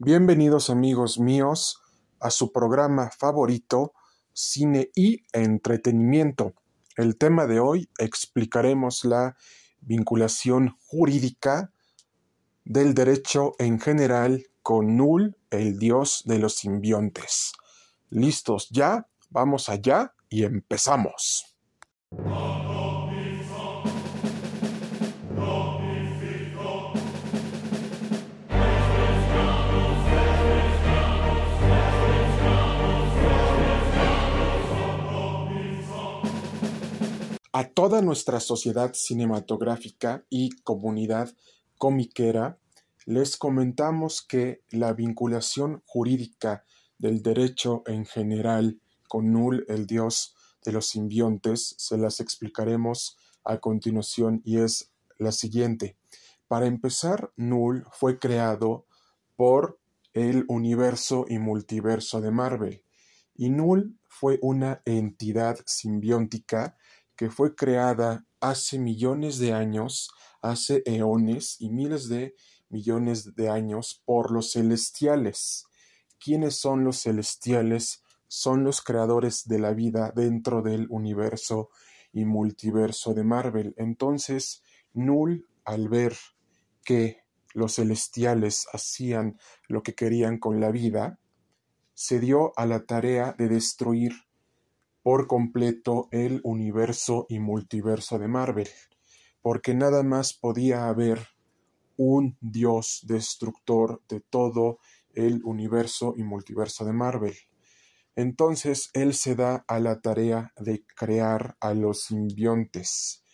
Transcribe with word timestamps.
Bienvenidos 0.00 0.70
amigos 0.70 1.18
míos 1.18 1.82
a 2.20 2.30
su 2.30 2.52
programa 2.52 3.10
favorito, 3.10 3.94
Cine 4.32 4.92
y 4.94 5.24
Entretenimiento. 5.32 6.54
El 6.96 7.18
tema 7.18 7.48
de 7.48 7.58
hoy 7.58 7.88
explicaremos 7.98 9.04
la 9.04 9.36
vinculación 9.80 10.76
jurídica 10.86 11.72
del 12.64 12.94
derecho 12.94 13.54
en 13.58 13.80
general 13.80 14.46
con 14.62 14.96
Null, 14.96 15.36
el 15.50 15.80
dios 15.80 16.22
de 16.26 16.38
los 16.38 16.54
simbiontes. 16.54 17.54
¿Listos 18.08 18.68
ya? 18.70 19.08
Vamos 19.30 19.68
allá 19.68 20.14
y 20.28 20.44
empezamos. 20.44 21.56
A 37.58 37.64
toda 37.64 38.02
nuestra 38.02 38.38
sociedad 38.38 38.92
cinematográfica 38.94 40.24
y 40.30 40.50
comunidad 40.62 41.34
comiquera, 41.76 42.60
les 43.04 43.36
comentamos 43.36 44.22
que 44.22 44.62
la 44.70 44.92
vinculación 44.92 45.82
jurídica 45.84 46.64
del 46.98 47.20
derecho 47.20 47.82
en 47.86 48.06
general 48.06 48.78
con 49.08 49.32
Null, 49.32 49.64
el 49.66 49.88
dios 49.88 50.36
de 50.64 50.70
los 50.70 50.86
simbiontes, 50.86 51.74
se 51.78 51.98
las 51.98 52.20
explicaremos 52.20 53.16
a 53.42 53.58
continuación 53.58 54.40
y 54.44 54.60
es 54.60 54.92
la 55.18 55.32
siguiente. 55.32 55.96
Para 56.46 56.66
empezar, 56.66 57.32
Null 57.34 57.84
fue 57.90 58.20
creado 58.20 58.86
por 59.34 59.80
el 60.12 60.44
universo 60.46 61.24
y 61.28 61.40
multiverso 61.40 62.20
de 62.20 62.30
Marvel, 62.30 62.84
y 63.34 63.50
Null 63.50 63.98
fue 64.06 64.38
una 64.42 64.80
entidad 64.84 65.58
simbiótica 65.66 66.76
que 67.18 67.30
fue 67.30 67.56
creada 67.56 68.24
hace 68.40 68.78
millones 68.78 69.38
de 69.38 69.52
años, 69.52 70.08
hace 70.40 70.84
eones 70.86 71.56
y 71.58 71.68
miles 71.68 72.08
de 72.08 72.36
millones 72.68 73.34
de 73.34 73.50
años 73.50 74.00
por 74.06 74.30
los 74.30 74.52
celestiales. 74.52 75.66
¿Quiénes 76.20 76.54
son 76.54 76.84
los 76.84 77.02
celestiales? 77.02 78.04
Son 78.28 78.62
los 78.62 78.82
creadores 78.82 79.48
de 79.48 79.58
la 79.58 79.72
vida 79.74 80.12
dentro 80.14 80.62
del 80.62 80.86
universo 80.90 81.70
y 82.12 82.24
multiverso 82.24 83.14
de 83.14 83.24
Marvel. 83.24 83.74
Entonces, 83.78 84.62
Null, 84.92 85.44
al 85.64 85.88
ver 85.88 86.16
que 86.84 87.24
los 87.52 87.74
celestiales 87.74 88.68
hacían 88.72 89.40
lo 89.66 89.82
que 89.82 89.96
querían 89.96 90.38
con 90.38 90.60
la 90.60 90.70
vida, 90.70 91.18
se 91.94 92.20
dio 92.20 92.52
a 92.56 92.64
la 92.64 92.86
tarea 92.86 93.34
de 93.36 93.48
destruir 93.48 94.27
por 95.08 95.26
completo 95.26 96.06
el 96.10 96.42
universo 96.44 97.24
y 97.30 97.38
multiverso 97.38 98.18
de 98.18 98.28
Marvel, 98.28 98.68
porque 99.40 99.72
nada 99.72 100.02
más 100.02 100.34
podía 100.34 100.86
haber 100.86 101.28
un 101.96 102.36
dios 102.42 103.00
destructor 103.08 104.02
de 104.06 104.20
todo 104.20 104.80
el 105.14 105.40
universo 105.44 106.12
y 106.14 106.24
multiverso 106.24 106.84
de 106.84 106.92
Marvel. 106.92 107.34
Entonces 108.16 108.90
él 108.92 109.14
se 109.14 109.34
da 109.34 109.64
a 109.66 109.80
la 109.80 110.02
tarea 110.02 110.52
de 110.58 110.84
crear 110.94 111.56
a 111.58 111.72
los 111.72 112.02
simbiontes, 112.02 113.24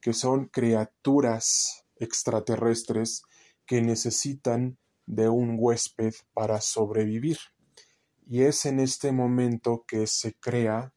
que 0.00 0.12
son 0.12 0.46
criaturas 0.46 1.84
extraterrestres 1.96 3.22
que 3.66 3.82
necesitan 3.82 4.78
de 5.04 5.28
un 5.28 5.56
huésped 5.58 6.14
para 6.32 6.60
sobrevivir. 6.60 7.38
Y 8.24 8.42
es 8.42 8.66
en 8.66 8.78
este 8.78 9.10
momento 9.10 9.84
que 9.88 10.06
se 10.06 10.34
crea 10.34 10.94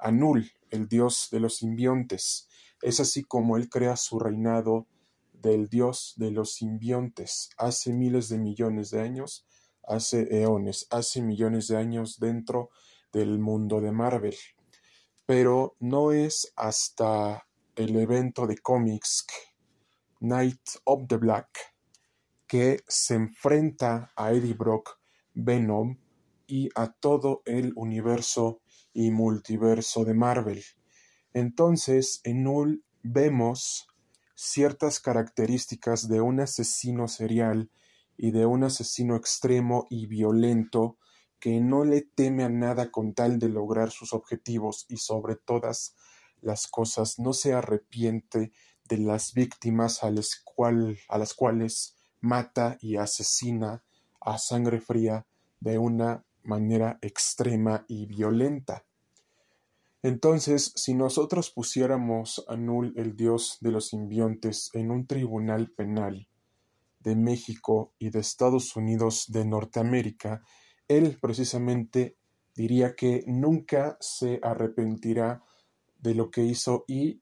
Anul, 0.00 0.50
el 0.70 0.88
dios 0.88 1.28
de 1.30 1.40
los 1.40 1.56
simbiontes. 1.56 2.48
Es 2.82 3.00
así 3.00 3.22
como 3.22 3.56
él 3.56 3.68
crea 3.68 3.96
su 3.96 4.18
reinado 4.18 4.86
del 5.32 5.68
dios 5.68 6.14
de 6.16 6.30
los 6.30 6.54
simbiontes 6.54 7.50
hace 7.56 7.92
miles 7.92 8.28
de 8.28 8.38
millones 8.38 8.90
de 8.90 9.00
años, 9.00 9.46
hace 9.86 10.42
eones, 10.42 10.86
hace 10.90 11.22
millones 11.22 11.68
de 11.68 11.76
años 11.76 12.18
dentro 12.20 12.70
del 13.12 13.38
mundo 13.38 13.80
de 13.80 13.92
Marvel. 13.92 14.36
Pero 15.26 15.76
no 15.80 16.12
es 16.12 16.52
hasta 16.56 17.46
el 17.76 17.96
evento 17.96 18.46
de 18.46 18.58
cómics 18.58 19.26
Night 20.20 20.60
of 20.84 21.06
the 21.08 21.16
Black 21.16 21.48
que 22.46 22.80
se 22.88 23.14
enfrenta 23.14 24.12
a 24.16 24.32
Eddie 24.32 24.54
Brock, 24.54 24.98
Venom 25.34 25.96
y 26.46 26.68
a 26.74 26.92
todo 26.92 27.42
el 27.44 27.72
universo 27.76 28.60
y 28.92 29.10
multiverso 29.10 30.04
de 30.04 30.14
Marvel. 30.14 30.62
Entonces, 31.32 32.20
en 32.24 32.44
Null 32.44 32.84
vemos 33.02 33.86
ciertas 34.34 35.00
características 35.00 36.08
de 36.08 36.20
un 36.20 36.40
asesino 36.40 37.08
serial 37.08 37.70
y 38.16 38.30
de 38.32 38.46
un 38.46 38.64
asesino 38.64 39.16
extremo 39.16 39.86
y 39.90 40.06
violento 40.06 40.98
que 41.38 41.60
no 41.60 41.84
le 41.84 42.02
teme 42.02 42.44
a 42.44 42.48
nada 42.48 42.90
con 42.90 43.14
tal 43.14 43.38
de 43.38 43.48
lograr 43.48 43.90
sus 43.90 44.12
objetivos 44.12 44.86
y 44.88 44.98
sobre 44.98 45.36
todas 45.36 45.96
las 46.40 46.66
cosas 46.66 47.18
no 47.18 47.32
se 47.32 47.54
arrepiente 47.54 48.52
de 48.88 48.98
las 48.98 49.32
víctimas 49.34 50.02
a 50.02 50.10
las, 50.10 50.44
a 51.08 51.18
las 51.18 51.34
cuales 51.34 51.96
mata 52.20 52.76
y 52.80 52.96
asesina 52.96 53.84
a 54.20 54.38
sangre 54.38 54.80
fría 54.80 55.26
de 55.60 55.78
una 55.78 56.24
manera 56.42 56.98
extrema 57.02 57.84
y 57.88 58.06
violenta. 58.06 58.84
Entonces, 60.02 60.72
si 60.76 60.94
nosotros 60.94 61.50
pusiéramos 61.50 62.44
a 62.48 62.56
Null, 62.56 62.94
el 62.96 63.16
dios 63.16 63.58
de 63.60 63.70
los 63.70 63.88
simbiontes, 63.88 64.70
en 64.72 64.90
un 64.90 65.06
tribunal 65.06 65.70
penal 65.70 66.28
de 67.00 67.16
México 67.16 67.92
y 67.98 68.10
de 68.10 68.20
Estados 68.20 68.76
Unidos 68.76 69.26
de 69.28 69.44
Norteamérica, 69.44 70.42
él 70.88 71.18
precisamente 71.20 72.16
diría 72.54 72.94
que 72.94 73.24
nunca 73.26 73.96
se 74.00 74.40
arrepentirá 74.42 75.42
de 75.98 76.14
lo 76.14 76.30
que 76.30 76.44
hizo 76.44 76.84
y 76.88 77.20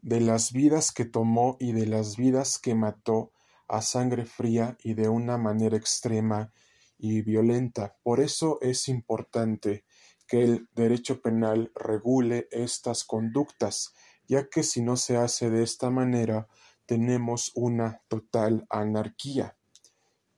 de 0.00 0.20
las 0.20 0.52
vidas 0.52 0.92
que 0.92 1.04
tomó 1.04 1.56
y 1.58 1.72
de 1.72 1.86
las 1.86 2.16
vidas 2.16 2.58
que 2.58 2.74
mató 2.74 3.32
a 3.68 3.82
sangre 3.82 4.24
fría 4.24 4.76
y 4.82 4.94
de 4.94 5.08
una 5.08 5.38
manera 5.38 5.76
extrema 5.76 6.52
y 6.98 7.22
violenta. 7.22 7.96
Por 8.02 8.20
eso 8.20 8.58
es 8.60 8.88
importante 8.88 9.84
que 10.26 10.42
el 10.42 10.68
derecho 10.74 11.20
penal 11.20 11.70
regule 11.74 12.48
estas 12.50 13.04
conductas, 13.04 13.94
ya 14.26 14.48
que 14.48 14.62
si 14.62 14.82
no 14.82 14.96
se 14.96 15.16
hace 15.16 15.50
de 15.50 15.62
esta 15.62 15.90
manera, 15.90 16.48
tenemos 16.86 17.52
una 17.54 18.02
total 18.08 18.66
anarquía. 18.70 19.56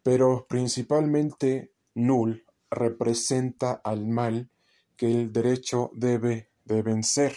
Pero 0.03 0.47
principalmente 0.49 1.73
null 1.95 2.45
representa 2.71 3.81
al 3.85 4.07
mal 4.07 4.51
que 4.97 5.11
el 5.11 5.33
derecho 5.33 5.91
debe 5.95 6.51
de 6.65 6.83
vencer, 6.83 7.35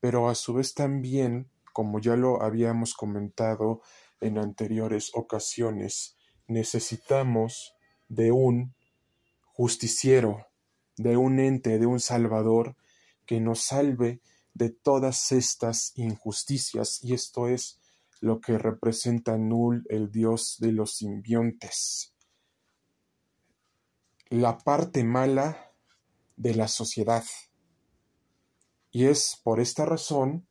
pero 0.00 0.28
a 0.28 0.34
su 0.34 0.54
vez 0.54 0.74
también, 0.74 1.50
como 1.72 2.00
ya 2.00 2.16
lo 2.16 2.42
habíamos 2.42 2.94
comentado 2.94 3.82
en 4.20 4.38
anteriores 4.38 5.12
ocasiones, 5.14 6.16
necesitamos 6.48 7.77
de 8.08 8.32
un 8.32 8.74
justiciero, 9.44 10.46
de 10.96 11.16
un 11.16 11.38
ente, 11.38 11.78
de 11.78 11.86
un 11.86 12.00
Salvador, 12.00 12.76
que 13.26 13.40
nos 13.40 13.60
salve 13.60 14.20
de 14.54 14.70
todas 14.70 15.32
estas 15.32 15.92
injusticias, 15.96 17.02
y 17.02 17.14
esto 17.14 17.48
es 17.48 17.78
lo 18.20 18.40
que 18.40 18.58
representa 18.58 19.36
Null, 19.36 19.84
el 19.88 20.10
dios 20.10 20.56
de 20.58 20.72
los 20.72 20.96
simbiontes. 20.96 22.14
La 24.30 24.58
parte 24.58 25.04
mala 25.04 25.72
de 26.36 26.54
la 26.54 26.68
sociedad. 26.68 27.24
Y 28.90 29.06
es 29.06 29.40
por 29.42 29.60
esta 29.60 29.84
razón 29.84 30.46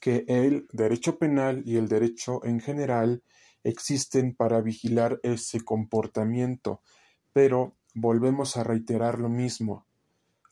que 0.00 0.24
el 0.28 0.66
derecho 0.72 1.18
penal 1.18 1.62
y 1.64 1.76
el 1.76 1.88
derecho 1.88 2.44
en 2.44 2.60
general 2.60 3.22
existen 3.64 4.34
para 4.34 4.60
vigilar 4.60 5.20
ese 5.22 5.60
comportamiento, 5.62 6.80
pero 7.32 7.76
volvemos 7.94 8.56
a 8.56 8.64
reiterar 8.64 9.18
lo 9.18 9.28
mismo. 9.28 9.86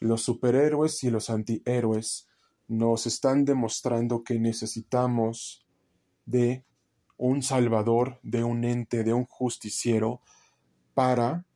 Los 0.00 0.22
superhéroes 0.22 1.02
y 1.04 1.10
los 1.10 1.30
antihéroes 1.30 2.28
nos 2.68 3.06
están 3.06 3.44
demostrando 3.44 4.22
que 4.22 4.38
necesitamos 4.38 5.66
de 6.26 6.64
un 7.16 7.42
salvador, 7.42 8.20
de 8.22 8.44
un 8.44 8.64
ente, 8.64 9.02
de 9.02 9.12
un 9.12 9.24
justiciero, 9.24 10.20
para 10.94 11.46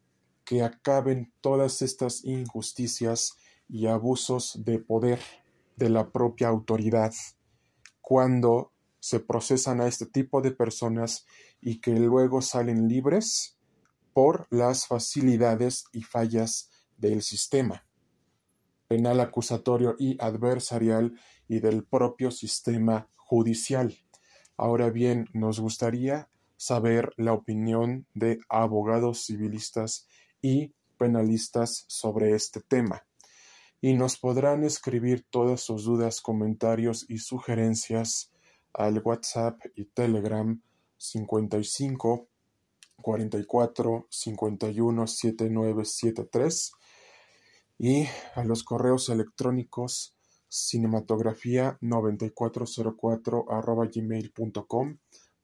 que 0.44 0.62
acaben 0.62 1.32
todas 1.40 1.82
estas 1.82 2.24
injusticias 2.24 3.36
y 3.68 3.86
abusos 3.86 4.64
de 4.64 4.78
poder 4.78 5.20
de 5.76 5.88
la 5.88 6.10
propia 6.10 6.48
autoridad. 6.48 7.12
Cuando 8.00 8.72
se 9.02 9.18
procesan 9.18 9.80
a 9.80 9.88
este 9.88 10.06
tipo 10.06 10.40
de 10.40 10.52
personas 10.52 11.26
y 11.60 11.80
que 11.80 11.90
luego 11.90 12.40
salen 12.40 12.86
libres, 12.88 13.58
por 14.14 14.46
las 14.50 14.86
facilidades 14.86 15.84
y 15.92 16.02
fallas 16.02 16.70
del 16.98 17.22
sistema 17.22 17.84
penal 18.92 19.20
acusatorio 19.20 19.96
y 19.98 20.22
adversarial 20.22 21.18
y 21.48 21.60
del 21.60 21.82
propio 21.82 22.30
sistema 22.30 23.08
judicial. 23.16 23.96
Ahora 24.58 24.90
bien, 24.90 25.30
nos 25.32 25.60
gustaría 25.60 26.28
saber 26.58 27.10
la 27.16 27.32
opinión 27.32 28.06
de 28.12 28.40
abogados 28.50 29.24
civilistas 29.24 30.06
y 30.42 30.74
penalistas 30.98 31.86
sobre 31.88 32.34
este 32.34 32.60
tema. 32.60 33.02
Y 33.80 33.94
nos 33.94 34.18
podrán 34.18 34.62
escribir 34.62 35.24
todas 35.30 35.62
sus 35.62 35.84
dudas, 35.84 36.20
comentarios 36.20 37.06
y 37.08 37.16
sugerencias 37.16 38.30
al 38.74 39.00
WhatsApp 39.04 39.60
y 39.74 39.84
Telegram 39.86 40.60
55 40.96 42.28
44 42.96 44.06
51 44.08 45.06
7973 45.06 46.72
y 47.78 48.06
a 48.34 48.44
los 48.44 48.62
correos 48.62 49.08
electrónicos 49.08 50.14
cinematografía 50.48 51.78
9404 51.80 53.46
arroba 53.50 53.86
gmail.com 53.86 54.98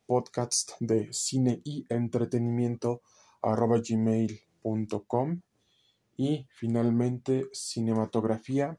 podcast 0.07 0.73
de 0.81 1.13
cine 1.13 1.61
y 1.65 1.87
entretenimiento 1.89 3.03
arroba 3.43 3.81
gmail.com 3.81 5.41
y 6.17 6.47
finalmente 6.51 7.47
cinematografía 7.53 8.79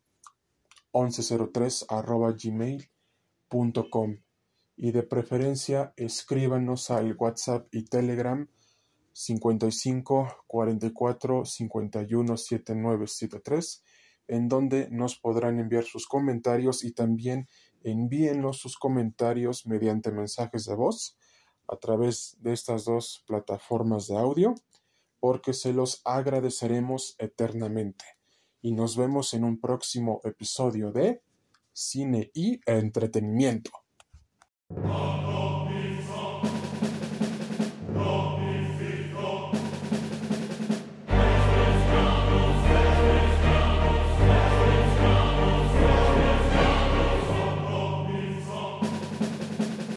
1103 0.93 1.85
arroba 1.89 2.31
gmail.com 2.31 4.17
y 4.81 4.93
de 4.93 5.03
preferencia 5.03 5.93
escríbanos 5.97 6.89
al 6.89 7.13
WhatsApp 7.17 7.67
y 7.75 7.83
Telegram 7.83 8.47
55 9.11 10.45
44 10.47 11.43
51 11.43 12.37
79 12.37 13.07
73 13.07 13.83
en 14.29 14.47
donde 14.47 14.87
nos 14.89 15.19
podrán 15.19 15.59
enviar 15.59 15.83
sus 15.83 16.07
comentarios 16.07 16.85
y 16.85 16.93
también 16.93 17.49
envíennos 17.83 18.59
sus 18.59 18.77
comentarios 18.77 19.67
mediante 19.67 20.13
mensajes 20.13 20.63
de 20.63 20.75
voz 20.75 21.17
a 21.67 21.75
través 21.75 22.37
de 22.39 22.53
estas 22.53 22.85
dos 22.85 23.25
plataformas 23.27 24.07
de 24.07 24.17
audio 24.17 24.55
porque 25.19 25.51
se 25.51 25.73
los 25.73 26.01
agradeceremos 26.05 27.15
eternamente 27.19 28.05
y 28.61 28.71
nos 28.71 28.95
vemos 28.95 29.33
en 29.33 29.43
un 29.43 29.59
próximo 29.59 30.21
episodio 30.23 30.93
de 30.93 31.21
Cine 31.73 32.31
y 32.33 32.61
Entretenimiento. 32.65 33.71
Oh, 34.77 35.15
no. 35.19 35.48